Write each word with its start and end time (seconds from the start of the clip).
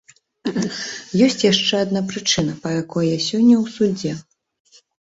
Ёсць 1.27 1.45
яшчэ 1.51 1.75
адна 1.85 2.01
прычына, 2.09 2.59
па 2.65 2.69
якой 2.81 3.05
я 3.17 3.25
сёння 3.29 3.55
ў 3.63 3.79
судзе. 3.79 4.21